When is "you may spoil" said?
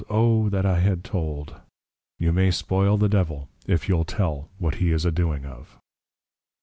2.17-2.97